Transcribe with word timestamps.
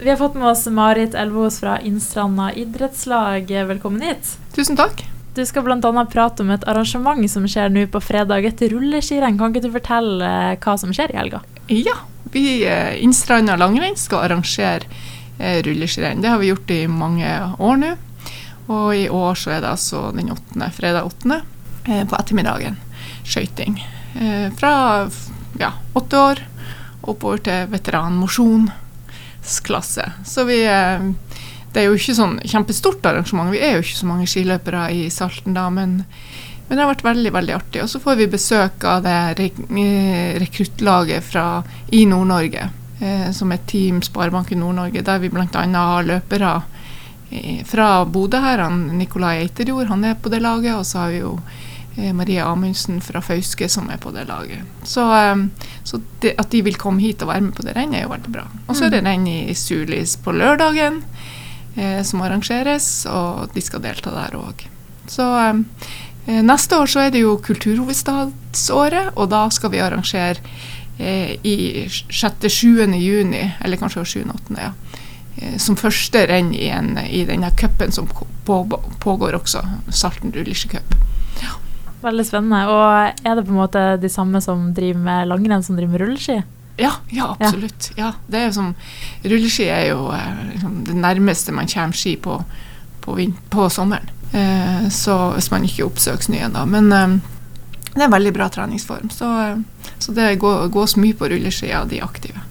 Vi 0.00 0.10
har 0.10 0.16
fått 0.16 0.34
med 0.34 0.48
oss 0.48 0.66
Marit 0.66 1.14
Elvås 1.14 1.60
fra 1.60 1.80
Innstranda 1.80 2.52
idrettslag. 2.52 3.50
Velkommen 3.50 4.00
hit. 4.00 4.38
Tusen 4.54 4.76
takk. 4.76 5.02
Du 5.34 5.46
skal 5.46 5.64
bl.a. 5.66 6.04
prate 6.12 6.44
om 6.44 6.52
et 6.54 6.66
arrangement 6.70 7.30
som 7.30 7.48
skjer 7.50 7.72
nå 7.74 7.82
på 7.90 7.98
fredag, 8.00 8.46
et 8.46 8.62
rulleskirenn. 8.70 9.34
Kan 9.38 9.50
ikke 9.50 9.64
du 9.66 9.74
fortelle 9.74 10.22
eh, 10.22 10.54
hva 10.62 10.76
som 10.78 10.94
skjer 10.94 11.10
i 11.10 11.18
helga? 11.18 11.42
Ja, 11.66 11.96
vi 12.30 12.62
eh, 12.62 12.94
Innstranda 13.02 13.58
langrenn 13.58 13.98
skal 13.98 14.28
arrangere 14.28 14.86
eh, 15.40 15.58
rulleskirenn. 15.66 16.22
Det 16.22 16.30
har 16.30 16.38
vi 16.38 16.52
gjort 16.52 16.70
i 16.70 16.80
mange 16.86 17.34
år 17.58 17.82
nå. 17.82 17.92
Og 18.70 18.88
i 18.94 19.08
år 19.10 19.34
så 19.34 19.56
er 19.56 19.66
det 19.66 19.74
altså 19.74 20.08
den 20.14 20.30
8., 20.30 20.72
fredag 20.78 21.10
8. 21.10 21.42
Eh, 21.88 22.04
på 22.06 22.22
ettermiddagen. 22.22 22.78
Skøyting. 23.26 23.80
Fra 24.58 24.72
ja, 25.58 25.74
åtte 25.98 26.22
år 26.30 26.40
oppover 27.02 27.42
til 27.42 27.66
veteranmosjonsklasse. 29.48 30.12
Så 30.24 30.44
vi 30.44 30.64
eh, 30.66 31.12
Det 31.72 31.82
er 31.82 31.90
jo 31.90 31.96
ikke 31.98 32.14
sånn 32.16 32.38
kjempestort 32.48 33.04
arrangement. 33.06 33.52
Vi 33.52 33.60
er 33.60 33.76
jo 33.76 33.82
ikke 33.82 33.98
så 33.98 34.06
mange 34.08 34.26
skiløpere 34.26 34.90
i 34.90 35.10
Salten 35.10 35.54
da, 35.54 35.68
men, 35.70 36.04
men 36.68 36.76
det 36.76 36.80
har 36.80 36.88
vært 36.94 37.04
veldig 37.04 37.32
veldig 37.32 37.54
artig. 37.54 37.82
Og 37.82 37.90
så 37.92 38.00
får 38.00 38.16
vi 38.16 38.26
besøk 38.32 38.84
av 38.84 39.02
det 39.04 39.18
eh, 39.36 40.38
rekruttlaget 40.40 41.36
i 41.92 42.06
Nord-Norge, 42.06 42.70
eh, 43.00 43.30
som 43.32 43.52
er 43.52 43.64
Team 43.66 44.00
Sparebanken 44.02 44.60
Nord-Norge, 44.60 45.02
der 45.04 45.18
vi 45.18 45.28
bl.a. 45.28 45.46
har 45.52 46.08
løpere 46.08 46.62
fra 47.68 48.04
Bodø 48.08 48.40
her. 48.40 48.64
Han, 48.64 48.86
Nikolai 48.96 49.42
Eiterjord 49.42 49.90
han 49.92 50.04
er 50.08 50.16
på 50.16 50.32
det 50.32 50.40
laget. 50.40 50.74
Og 50.74 50.86
så 50.88 51.04
har 51.04 51.12
vi 51.12 51.20
jo 51.20 51.36
Marie 52.14 52.42
Amundsen 52.44 53.00
fra 53.02 53.20
Fauske 53.24 53.68
som 53.68 53.88
er 53.90 53.98
på 53.98 54.12
det 54.14 54.28
laget. 54.28 54.62
Så, 54.86 55.04
eh, 55.16 55.70
så 55.84 56.00
det, 56.22 56.34
at 56.38 56.50
de 56.54 56.62
vil 56.66 56.78
komme 56.78 57.02
hit 57.02 57.22
og 57.22 57.32
være 57.32 57.48
med 57.48 57.56
på 57.56 57.66
det 57.66 57.74
rennet, 57.76 58.00
er 58.00 58.06
jo 58.06 58.14
veldig 58.14 58.32
bra. 58.34 58.46
Og 58.66 58.76
så 58.76 58.86
er 58.86 58.94
det 58.94 59.04
renn 59.06 59.26
i 59.26 59.54
Sulis 59.58 60.16
på 60.22 60.34
lørdagen 60.36 61.02
eh, 61.76 62.02
som 62.06 62.22
arrangeres, 62.22 63.06
og 63.10 63.54
de 63.54 63.64
skal 63.64 63.82
delta 63.84 64.14
der 64.14 64.38
òg. 64.38 64.66
Så 65.08 65.26
eh, 65.40 66.42
neste 66.44 66.78
år 66.78 66.90
så 66.90 67.06
er 67.06 67.14
det 67.14 67.24
jo 67.24 67.38
kulturhovedstadsåret, 67.44 69.14
og 69.16 69.30
da 69.32 69.46
skal 69.54 69.72
vi 69.74 69.82
arrangere 69.82 70.38
eh, 70.98 71.36
i 71.42 71.86
6.-7. 71.88 72.94
juni, 72.98 73.44
eller 73.64 73.80
kanskje 73.80 74.06
7.-8., 74.22 74.58
ja. 74.60 74.72
eh, 75.36 75.56
Som 75.58 75.78
første 75.80 76.26
renn 76.30 76.52
i, 76.54 76.68
en, 76.74 76.96
i 77.06 77.24
denne 77.28 77.50
cupen 77.58 77.94
som 77.94 78.08
på, 78.46 78.62
pågår 79.00 79.40
også, 79.40 79.64
Salten 79.90 80.34
rulleskicup. 80.36 80.98
Veldig 82.02 82.26
spennende. 82.26 82.60
Og 82.70 83.26
er 83.26 83.34
det 83.38 83.44
på 83.46 83.54
en 83.54 83.60
måte 83.60 83.84
de 84.02 84.10
samme 84.12 84.40
som 84.44 84.70
driver 84.74 85.02
med 85.08 85.30
langrenn, 85.32 85.64
som 85.66 85.78
driver 85.78 85.96
med 85.96 86.04
rulleski? 86.04 86.38
Ja, 86.78 86.92
ja 87.10 87.32
absolutt. 87.34 87.90
Ja. 87.98 88.12
det 88.30 88.38
er 88.38 88.44
jo 88.46 88.54
som, 88.54 88.74
rulleski 89.24 89.66
er 89.66 89.88
jo 89.90 90.12
eh, 90.14 90.44
liksom, 90.52 90.84
det 90.86 90.94
nærmeste 90.94 91.54
man 91.54 91.70
kommer 91.70 91.98
ski 91.98 92.14
på, 92.22 92.38
på, 93.02 93.18
på 93.50 93.70
sommeren. 93.74 94.10
Eh, 94.32 94.88
så 94.94 95.16
hvis 95.34 95.50
man 95.50 95.66
ikke 95.66 95.88
oppsøker 95.88 96.28
snøen, 96.28 96.54
da. 96.54 96.64
Men 96.68 96.92
eh, 96.92 97.18
det 97.94 98.04
er 98.04 98.06
en 98.06 98.14
veldig 98.14 98.34
bra 98.36 98.46
treningsform. 98.52 99.10
Så, 99.10 99.32
eh, 99.42 99.90
så 99.98 100.14
det 100.14 100.36
går, 100.38 100.68
gås 100.74 100.96
mye 101.00 101.16
på 101.18 101.30
rulleski 101.32 101.72
av 101.74 101.90
de 101.90 102.02
aktive. 102.04 102.44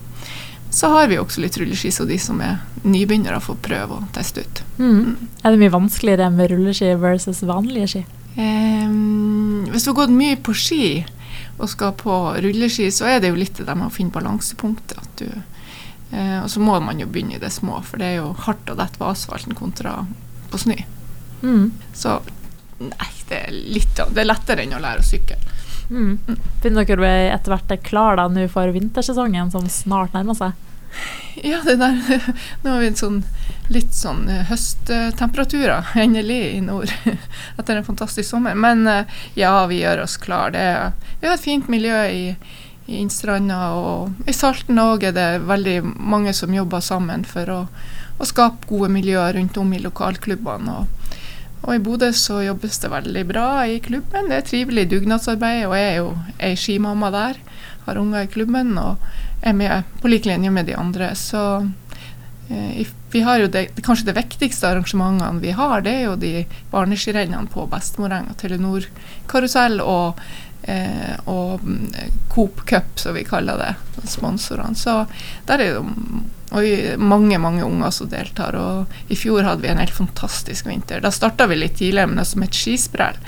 Så 0.69 0.91
har 0.91 1.07
vi 1.07 1.17
også 1.17 1.41
litt 1.41 1.55
rulleski, 1.57 1.93
så 1.95 2.03
de 2.05 2.19
som 2.19 2.41
er 2.43 2.59
nybegynnere 2.83 3.39
får 3.41 3.61
prøve 3.63 4.01
å 4.01 4.07
teste 4.13 4.43
ut. 4.43 4.63
Mm. 4.77 4.91
Mm. 4.91 5.27
Er 5.41 5.53
det 5.53 5.61
mye 5.61 5.73
vanskeligere 5.73 6.29
med 6.35 6.51
rulleski 6.51 6.91
versus 6.99 7.39
vanlige 7.47 7.87
ski? 7.93 8.03
Eh, 8.37 8.89
hvis 9.71 9.85
du 9.85 9.91
har 9.91 10.01
gått 10.03 10.13
mye 10.13 10.37
på 10.37 10.53
ski 10.53 10.87
og 11.57 11.69
skal 11.71 11.95
på 11.97 12.15
rulleski, 12.37 12.91
så 12.93 13.09
er 13.09 13.21
det 13.21 13.31
jo 13.31 13.39
litt 13.39 13.57
det 13.57 13.65
der 13.65 13.77
med 13.77 13.89
å 13.89 13.93
finne 13.93 14.13
balansepunktet. 14.13 14.97
At 15.01 15.23
du, 15.23 15.29
eh, 16.13 16.37
og 16.43 16.49
så 16.53 16.61
må 16.61 16.77
man 16.83 17.01
jo 17.01 17.09
begynne 17.09 17.37
i 17.37 17.41
det 17.41 17.51
små, 17.55 17.81
for 17.85 18.01
det 18.01 18.11
er 18.11 18.19
jo 18.21 18.33
hardt 18.45 18.69
å 18.69 18.77
dette 18.77 19.01
på 19.01 19.09
asfalten 19.09 19.57
kontra 19.57 20.03
på 20.51 20.61
snø. 20.61 20.77
Mm. 21.41 21.71
Så 21.97 22.19
nei, 22.77 23.11
det 23.29 23.41
er, 23.41 23.57
litt, 23.73 23.97
det 23.97 24.21
er 24.21 24.29
lettere 24.29 24.63
enn 24.63 24.77
å 24.77 24.83
lære 24.83 25.01
å 25.01 25.07
sykle. 25.07 25.39
Mm. 25.89 26.19
Finner 26.61 26.85
dere 26.85 27.11
etter 27.31 27.53
hvert 27.53 27.83
klar 27.87 28.19
da 28.19 28.27
nå 28.29 28.45
for 28.51 28.69
vintersesongen 28.75 29.51
som 29.53 29.65
snart 29.71 30.13
nærmer 30.13 30.37
seg? 30.37 30.63
Ja, 31.43 31.61
det 31.65 31.75
der 31.75 31.97
Nå 32.63 32.71
har 32.71 32.79
vi 32.81 32.93
sånn 32.97 33.21
litt 33.67 33.91
sånn 33.93 34.29
høsttemperaturer 34.47 35.91
endelig 35.99 36.39
i 36.55 36.61
nord 36.63 36.91
etter 37.59 37.75
en 37.75 37.85
fantastisk 37.85 38.29
sommer. 38.29 38.55
Men 38.55 38.87
ja, 39.35 39.51
vi 39.67 39.81
gjør 39.81 40.05
oss 40.05 40.15
klar. 40.23 40.53
Det, 40.55 40.63
vi 41.19 41.27
har 41.27 41.35
et 41.35 41.43
fint 41.43 41.67
miljø 41.67 41.97
i, 42.07 42.23
i 42.87 43.01
Innstranda, 43.01 43.73
og 43.75 44.29
i 44.29 44.35
Salten 44.35 44.79
òg 44.79 45.03
er 45.09 45.15
det 45.17 45.27
veldig 45.47 45.81
mange 45.83 46.31
som 46.33 46.55
jobber 46.55 46.83
sammen 46.83 47.25
for 47.27 47.51
å, 47.51 47.59
å 48.17 48.27
skape 48.27 48.69
gode 48.69 48.89
miljøer 48.93 49.35
rundt 49.35 49.59
om 49.59 49.73
i 49.75 49.83
lokalklubbene. 49.83 50.77
Og, 50.79 51.19
og 51.65 51.73
i 51.75 51.81
Bodø 51.83 52.13
så 52.15 52.39
jobbes 52.45 52.79
det 52.79 52.93
veldig 52.93 53.25
bra 53.27 53.49
i 53.67 53.81
klubben. 53.83 54.31
Det 54.31 54.39
er 54.39 54.47
trivelig 54.47 54.87
dugnadsarbeid, 54.93 55.65
og 55.67 55.75
jeg 55.75 55.91
er 55.91 55.99
jo 55.99 56.13
ei 56.39 56.55
skimamma 56.55 57.11
der. 57.11 57.41
Har 57.87 57.99
unger 57.99 58.23
i 58.23 58.31
klubben 58.31 58.77
og 58.79 59.03
er 59.41 59.53
med 59.53 59.83
på 60.01 60.11
lik 60.11 60.25
linje 60.25 60.51
med 60.51 60.65
de 60.65 60.75
andre. 60.75 61.11
Så 61.15 61.43
eh, 62.49 62.87
vi 63.11 63.21
har 63.21 63.39
jo 63.39 63.47
det, 63.47 63.67
kanskje 63.83 64.09
det 64.09 64.17
viktigste 64.17 64.69
arrangementene 64.69 65.41
vi 65.43 65.53
har, 65.55 65.81
det 65.81 65.93
er 65.93 66.03
jo 66.09 66.17
de 66.19 66.33
barneskirennene 66.71 67.49
på 67.53 67.67
Bestemoreng 67.71 68.31
og 68.31 68.37
Telenor 68.41 68.87
Karusell 69.31 69.79
og, 69.81 70.19
eh, 70.63 71.15
og 71.25 71.63
Coop 72.33 72.65
Cup, 72.67 72.97
som 72.99 73.15
vi 73.15 73.23
kaller 73.27 73.61
det, 73.61 74.09
sponsorene. 74.09 74.75
Så 74.75 75.05
der 75.47 75.63
er 75.63 75.77
det 75.77 75.85
og 76.47 76.63
mange 77.03 77.37
mange 77.43 77.65
unger 77.65 77.91
som 77.91 78.07
deltar. 78.07 78.55
Og 78.55 79.11
I 79.11 79.17
fjor 79.19 79.43
hadde 79.43 79.65
vi 79.65 79.71
en 79.71 79.81
helt 79.81 79.95
fantastisk 79.95 80.67
vinter. 80.67 81.01
Da 81.03 81.11
starta 81.11 81.47
vi 81.47 81.59
litt 81.59 81.75
tidligere 81.79 82.07
med 82.07 82.21
noe 82.21 82.27
som 82.27 82.45
het 82.45 82.55
skisprell 82.55 83.19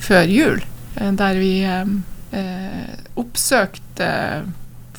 før 0.00 0.30
jul. 0.30 0.62
Der 0.94 1.38
vi 1.38 1.54
eh, 1.66 2.94
oppsøkte 3.18 4.10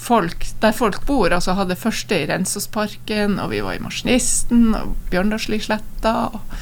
folk 0.02 0.46
der 0.62 0.74
folk 0.76 1.06
bor. 1.06 1.32
Altså 1.34 1.56
hadde 1.58 1.78
første 1.80 2.18
i 2.18 2.28
Rensåsparken, 2.30 3.38
og 3.40 3.52
vi 3.54 3.62
var 3.66 3.78
i 3.78 3.84
Maskinisten 3.84 4.74
og 4.78 4.96
Bjørndalsliksletta. 5.12 6.16
Og, 6.34 6.58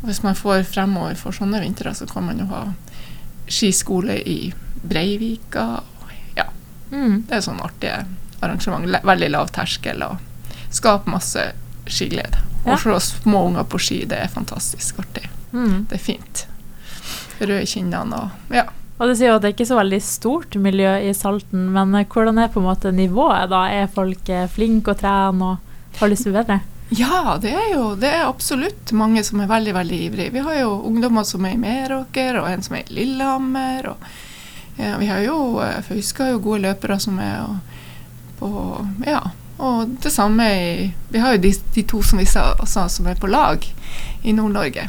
og 0.00 0.10
hvis 0.10 0.22
man 0.26 0.38
får 0.38 0.66
fremover 0.68 1.16
for 1.18 1.36
sånne 1.36 1.62
vintre, 1.64 1.94
så 1.96 2.08
kan 2.10 2.28
man 2.28 2.42
jo 2.42 2.48
ha 2.52 2.64
skiskole 3.48 4.20
i 4.28 4.52
Breivika. 4.82 5.80
Ja. 6.36 6.48
Mm. 6.92 7.24
Det 7.28 7.38
er 7.38 7.46
sånn 7.46 7.62
artige 7.64 8.02
arrangement. 8.44 8.86
Veldig 9.04 9.32
lav 9.32 9.52
terskel 9.54 10.04
og 10.06 10.20
skaper 10.70 11.16
masse 11.16 11.48
skiglede. 11.88 12.44
Ja. 12.64 12.74
Og 12.74 12.82
for 12.82 12.98
oss 12.98 13.14
små 13.22 13.46
unger 13.48 13.64
på 13.64 13.80
ski, 13.80 14.02
det 14.08 14.20
er 14.20 14.32
fantastisk 14.32 15.00
artig. 15.00 15.24
Mm. 15.52 15.86
Det 15.88 15.96
er 15.96 16.04
fint. 16.04 16.44
Røde 17.38 17.64
kinnene 17.70 18.18
og 18.26 18.54
ja. 18.54 18.66
Og 18.98 19.06
du 19.06 19.14
sier 19.14 19.30
jo 19.30 19.36
at 19.38 19.44
det 19.44 19.52
ikke 19.54 19.62
er 19.62 19.70
så 19.70 19.78
veldig 19.78 20.00
stort 20.02 20.56
miljø 20.58 20.96
i 21.06 21.12
Salten, 21.14 21.68
men 21.74 21.94
hvordan 22.10 22.40
er 22.42 22.50
på 22.50 22.58
en 22.58 22.66
måte 22.66 22.90
nivået 22.94 23.50
da? 23.52 23.68
Er 23.70 23.92
folk 23.94 24.32
flinke 24.50 24.94
å 24.94 24.98
trene 24.98 25.52
og 25.52 26.00
har 26.00 26.10
lyst 26.10 26.26
til 26.26 26.32
å 26.32 26.34
bli 26.34 26.42
bedre? 26.42 26.58
Ja, 26.90 27.36
det 27.40 27.52
er 27.52 27.66
jo 27.74 27.92
det 28.00 28.08
er 28.08 28.24
absolutt 28.26 28.92
mange 28.96 29.22
som 29.24 29.42
er 29.44 29.50
veldig 29.50 29.74
veldig 29.76 29.98
ivrige. 30.06 30.32
Vi 30.32 30.44
har 30.44 30.60
jo 30.62 30.70
ungdommer 30.88 31.26
som 31.28 31.44
er 31.44 31.54
i 31.54 31.60
Meråker, 31.60 32.40
og 32.40 32.48
en 32.48 32.64
som 32.64 32.78
er 32.78 32.86
i 32.86 32.96
Lillehammer. 32.96 33.90
Og, 33.92 34.06
ja, 34.78 34.94
vi 34.98 35.10
har 35.10 35.20
jo 35.26 35.36
Fauske 35.84 36.24
har 36.24 36.32
jo 36.32 36.44
gode 36.46 36.64
løpere 36.64 36.98
som 37.02 37.20
er 37.22 37.44
på 38.40 38.48
Ja. 39.06 39.22
Og 39.58 39.88
det 40.02 40.12
samme 40.14 40.44
i 40.54 40.94
Vi 41.10 41.18
har 41.18 41.34
jo 41.34 41.42
de, 41.42 41.50
de 41.74 41.82
to 41.82 41.98
som 42.02 42.20
vi 42.20 42.26
sa 42.30 42.54
som 42.64 43.06
er 43.10 43.18
på 43.18 43.26
lag 43.26 43.64
i 44.22 44.32
Nord-Norge. 44.32 44.88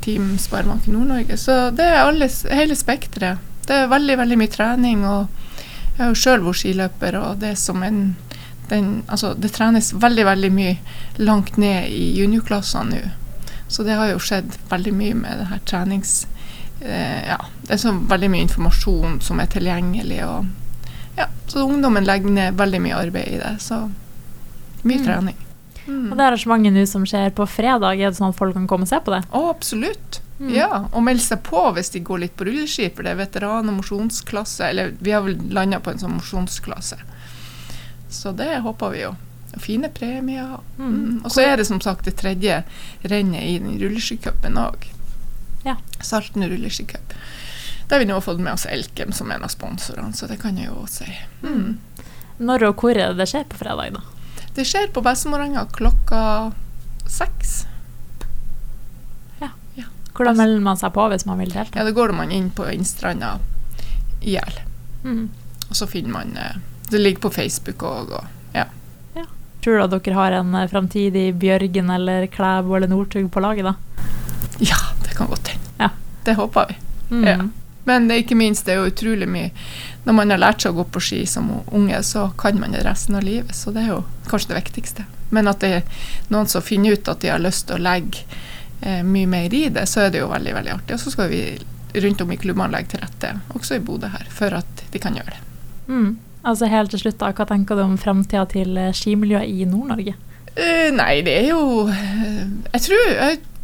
Team 0.00 0.38
Sparebanken 0.38 0.96
Nord-Norge. 0.96 1.36
Så 1.38 1.70
det 1.70 1.86
er 1.86 2.02
alle, 2.02 2.28
hele 2.50 2.76
spekteret. 2.76 3.38
Det 3.66 3.76
er 3.76 3.92
veldig 3.92 4.16
veldig 4.18 4.38
mye 4.40 4.50
trening. 4.50 5.04
og 5.06 5.28
Jeg 5.94 6.02
har 6.02 6.10
jo 6.10 6.18
sjøl 6.18 6.44
vært 6.44 6.60
skiløper, 6.62 7.18
og 7.20 7.40
det, 7.42 7.54
en, 7.70 8.00
den, 8.70 8.90
altså, 9.06 9.34
det 9.34 9.52
trenes 9.54 9.92
veldig 9.94 10.26
veldig 10.26 10.52
mye 10.52 10.76
langt 11.22 11.56
ned 11.56 11.86
i 11.86 12.10
juniorklassene 12.18 12.90
nå. 12.96 13.16
Så 13.70 13.84
det 13.86 13.94
har 13.94 14.08
jo 14.10 14.18
skjedd 14.18 14.56
veldig 14.70 14.92
mye 14.98 15.14
med 15.14 15.38
det 15.38 15.50
her 15.52 15.60
trenings... 15.66 16.26
Eh, 16.80 17.28
ja, 17.28 17.36
det 17.68 17.76
er 17.76 17.78
så 17.78 17.92
veldig 17.92 18.30
mye 18.32 18.46
informasjon 18.48 19.20
som 19.22 19.38
er 19.38 19.46
tilgjengelig. 19.52 20.24
og 20.26 20.48
ja, 21.16 21.28
Så 21.46 21.62
ungdommen 21.62 22.08
legger 22.08 22.34
ned 22.34 22.58
veldig 22.58 22.80
mye 22.82 22.98
arbeid 22.98 23.36
i 23.36 23.38
det. 23.38 23.52
Så 23.62 23.84
mye 24.82 24.98
mm. 24.98 25.04
trening. 25.06 25.38
Mm. 25.90 26.10
Og 26.12 26.16
det 26.16 26.26
arrangementet 26.26 26.76
nå 26.76 26.82
som 26.86 27.06
skjer 27.08 27.32
på 27.34 27.46
fredag, 27.50 27.98
er 27.98 28.12
det 28.12 28.18
sånn 28.20 28.30
at 28.30 28.38
folk 28.38 28.54
kan 28.54 28.68
komme 28.70 28.86
og 28.86 28.90
se 28.92 29.00
på 29.02 29.14
det? 29.14 29.24
Å, 29.26 29.42
absolutt. 29.50 30.20
Mm. 30.40 30.52
Ja, 30.54 30.68
og 30.88 31.02
melde 31.04 31.24
seg 31.24 31.42
på 31.44 31.66
hvis 31.76 31.90
de 31.92 32.00
går 32.06 32.22
litt 32.22 32.36
på 32.38 32.46
rulleski, 32.48 32.86
for 32.94 33.04
det 33.04 33.12
er 33.12 33.18
veteran- 33.20 33.68
og 33.68 33.80
mosjonsklasse. 33.80 34.70
Eller 34.70 34.94
vi 35.02 35.12
har 35.12 35.26
vel 35.26 35.40
landa 35.52 35.82
på 35.82 35.92
en 35.92 36.00
sånn 36.00 36.16
mosjonsklasse. 36.16 37.00
Så 38.10 38.32
det 38.36 38.54
håper 38.64 38.94
vi 38.94 39.02
jo. 39.02 39.12
Fine 39.58 39.90
premier. 39.92 40.56
Mm. 40.78 40.94
Mm. 40.94 41.18
Og 41.24 41.34
så 41.34 41.44
er 41.44 41.58
det 41.58 41.66
som 41.68 41.82
sagt 41.82 42.06
det 42.06 42.16
tredje 42.22 42.62
rennet 43.02 43.42
i 43.42 43.58
den 43.58 43.76
rulleskicupen 43.82 44.56
òg. 44.62 44.86
Ja. 45.66 45.76
Salten 46.00 46.46
rulleskicup. 46.48 47.14
Der 47.90 47.98
har 47.98 48.04
vi 48.04 48.08
nå 48.08 48.20
fått 48.22 48.38
med 48.38 48.54
oss 48.54 48.68
Elkem 48.70 49.12
som 49.12 49.30
en 49.34 49.42
av 49.42 49.50
sponsorene, 49.50 50.14
så 50.14 50.28
det 50.30 50.38
kan 50.40 50.56
jeg 50.56 50.70
jo 50.70 50.78
også 50.84 51.04
si. 51.04 51.16
Mm. 51.42 51.80
Når 52.38 52.68
og 52.70 52.84
hvor 52.84 52.94
er 52.94 53.10
det 53.10 53.18
det 53.18 53.28
skjer 53.32 53.48
på 53.50 53.58
fredag, 53.58 53.98
da? 53.98 54.19
Det 54.54 54.64
skjer 54.66 54.88
på 54.92 55.02
Bestemoranga 55.04 55.66
klokka 55.72 56.52
seks. 57.06 57.66
Hvordan 60.20 60.36
melder 60.36 60.60
man 60.60 60.76
seg 60.76 60.90
på 60.92 61.04
hvis 61.08 61.22
man 61.24 61.38
vil 61.40 61.52
delta? 61.54 61.78
Ja, 61.78 61.84
da 61.86 61.92
går 61.96 62.12
man 62.12 62.32
inn 62.34 62.50
på 62.52 62.66
Innstranda 62.72 63.38
IL, 64.20 64.58
Mm. 65.02 65.30
og 65.70 65.76
så 65.78 65.86
finner 65.88 66.12
man 66.12 66.34
eh, 66.36 66.56
Det 66.90 66.98
ligger 67.00 67.20
på 67.24 67.30
Facebook 67.32 67.80
òg, 67.88 68.10
ja. 68.52 68.66
Tror 69.64 69.78
du 69.78 69.84
at 69.84 69.94
dere 70.04 70.14
har 70.18 70.32
en 70.42 70.54
eh, 70.54 70.66
framtidig 70.68 71.34
Bjørgen 71.40 71.88
eller 71.94 72.26
Klæbo 72.26 72.74
eller 72.76 72.88
Northug 72.90 73.30
på 73.32 73.40
laget, 73.40 73.64
da? 73.64 73.74
Ja, 74.60 74.76
det 75.06 75.16
kan 75.16 75.26
godt 75.30 75.48
hende. 75.54 75.72
Ja. 75.78 75.88
Det 76.24 76.34
håper 76.36 76.66
vi. 76.68 76.76
Mm. 77.14 77.24
Ja. 77.24 77.38
Men 77.84 78.08
det 78.08 78.18
ikke 78.26 78.36
minst, 78.36 78.66
det 78.66 78.74
er 78.74 78.82
jo 78.82 78.90
utrolig 78.92 79.28
mye 79.28 79.50
Når 80.04 80.16
man 80.16 80.32
har 80.32 80.40
lært 80.40 80.62
seg 80.62 80.72
å 80.72 80.80
gå 80.80 80.86
på 80.94 81.02
ski 81.04 81.24
som 81.28 81.50
unge, 81.66 81.98
så 82.06 82.30
kan 82.40 82.60
man 82.60 82.72
det 82.72 82.84
resten 82.86 83.18
av 83.18 83.26
livet. 83.26 83.52
Så 83.56 83.72
det 83.74 83.84
er 83.84 83.92
jo 83.94 84.04
kanskje 84.30 84.54
det 84.54 84.62
viktigste. 84.62 85.04
Men 85.30 85.50
at 85.50 85.60
det 85.60 85.72
er 85.80 86.06
noen 86.32 86.48
som 86.50 86.64
finner 86.64 86.96
ut 86.96 87.10
at 87.10 87.20
de 87.20 87.30
har 87.30 87.42
lyst 87.42 87.68
til 87.68 87.76
å 87.76 87.84
legge 87.84 88.24
eh, 88.80 89.02
mye 89.04 89.28
mer 89.30 89.52
i 89.54 89.66
det, 89.68 89.84
så 89.90 90.06
er 90.06 90.14
det 90.14 90.22
jo 90.22 90.32
veldig 90.32 90.56
veldig 90.56 90.72
artig. 90.78 90.96
Og 90.96 91.04
så 91.04 91.12
skal 91.12 91.30
vi 91.32 91.44
rundt 92.00 92.24
om 92.24 92.32
i 92.32 92.38
klubbene 92.40 92.72
legge 92.72 92.94
til 92.94 93.04
rette, 93.04 93.34
også 93.54 93.76
i 93.76 93.84
Bodø 93.84 94.10
her, 94.10 94.26
for 94.32 94.56
at 94.56 94.84
de 94.90 95.02
kan 95.02 95.16
gjøre 95.18 95.36
det. 95.36 95.44
Mm. 95.90 96.10
Altså 96.46 96.70
Helt 96.72 96.94
til 96.94 97.02
slutt, 97.02 97.20
da, 97.20 97.32
hva 97.36 97.46
tenker 97.48 97.76
du 97.76 97.84
om 97.84 97.98
framtida 98.00 98.46
til 98.48 98.76
eh, 98.80 98.94
skimiljøet 98.96 99.48
i 99.50 99.68
Nord-Norge? 99.68 100.16
Uh, 100.50 100.88
nei, 100.96 101.20
det 101.22 101.34
er 101.44 101.52
jo 101.52 101.84
eh, 101.86 102.40
Jeg 102.72 102.82
tror 102.82 103.12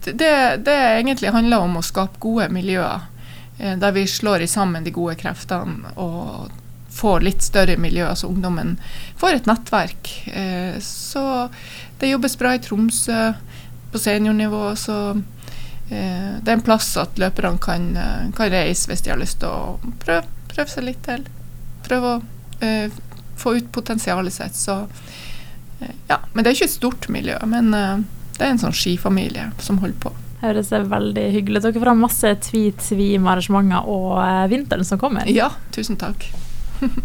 det, 0.06 0.34
det 0.62 0.74
egentlig 1.00 1.32
handler 1.34 1.64
om 1.64 1.80
å 1.80 1.84
skape 1.84 2.20
gode 2.22 2.46
miljøer. 2.54 3.08
Eh, 3.58 3.76
Der 3.78 3.92
vi 3.92 4.06
slår 4.06 4.42
i 4.42 4.46
sammen 4.50 4.84
de 4.84 4.90
gode 4.94 5.14
kreftene 5.20 5.92
og 5.96 6.50
får 6.96 7.20
litt 7.20 7.42
større 7.44 7.76
miljø, 7.76 8.06
altså 8.08 8.30
ungdommen 8.32 8.78
får 9.20 9.34
et 9.36 9.46
nettverk. 9.50 10.12
Eh, 10.32 10.78
Så 10.80 11.50
det 12.00 12.08
jobbes 12.08 12.38
bra 12.40 12.54
i 12.56 12.58
Tromsø 12.64 13.34
på 13.92 13.98
seniornivå. 14.00 14.62
Så 14.76 14.96
eh, 15.90 16.32
det 16.40 16.48
er 16.48 16.56
en 16.56 16.64
plass 16.64 16.96
at 16.96 17.18
løperne 17.20 17.58
kan, 17.60 17.90
kan 18.36 18.50
reise 18.52 18.88
hvis 18.88 19.04
de 19.04 19.12
har 19.12 19.20
lyst 19.20 19.40
til 19.44 19.48
å 19.52 19.76
prøve, 20.04 20.24
prøve 20.54 20.72
seg 20.72 20.88
litt 20.88 21.02
til. 21.04 21.26
Prøve 21.86 22.16
å 22.16 22.22
få 23.36 23.52
ut 23.58 23.72
potensialet 23.72 24.32
sitt. 24.32 24.56
Så 24.56 24.86
Ja, 26.08 26.22
men 26.32 26.40
det 26.42 26.48
er 26.50 26.54
ikke 26.56 26.70
et 26.70 26.78
stort 26.78 27.08
miljø, 27.12 27.36
men 27.44 27.68
det 28.38 28.40
er 28.40 28.48
en 28.54 28.58
sånn 28.62 28.72
skifamilie 28.72 29.50
som 29.60 29.76
holder 29.82 29.98
på. 30.00 30.12
Høres 30.46 30.72
veldig 30.72 31.26
hyggelig 31.34 31.60
ut. 31.60 31.68
Dere 31.68 31.82
får 31.82 31.92
ha 31.92 31.96
masse 31.98 32.34
tvi-tvi 32.48 33.08
med 33.18 33.32
arrangementer 33.34 33.88
og 33.90 34.10
eh, 34.22 34.44
vinteren 34.52 34.86
som 34.86 35.00
kommer. 35.02 35.28
Ja, 35.30 35.50
tusen 35.74 35.98
takk. 36.00 36.28